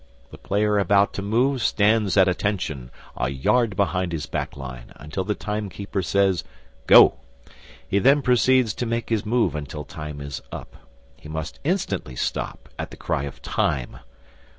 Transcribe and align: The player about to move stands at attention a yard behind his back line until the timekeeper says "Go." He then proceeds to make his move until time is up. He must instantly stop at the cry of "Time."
The 0.31 0.39
player 0.39 0.79
about 0.79 1.13
to 1.13 1.21
move 1.21 1.61
stands 1.61 2.17
at 2.17 2.27
attention 2.27 2.89
a 3.15 3.29
yard 3.29 3.75
behind 3.75 4.13
his 4.13 4.25
back 4.25 4.57
line 4.57 4.91
until 4.95 5.23
the 5.23 5.35
timekeeper 5.35 6.01
says 6.01 6.43
"Go." 6.87 7.19
He 7.87 7.99
then 7.99 8.23
proceeds 8.23 8.73
to 8.73 8.87
make 8.87 9.09
his 9.09 9.27
move 9.27 9.53
until 9.53 9.83
time 9.83 10.19
is 10.19 10.41
up. 10.51 10.75
He 11.17 11.29
must 11.29 11.59
instantly 11.63 12.15
stop 12.15 12.67
at 12.79 12.89
the 12.89 12.97
cry 12.97 13.25
of 13.25 13.43
"Time." 13.43 13.97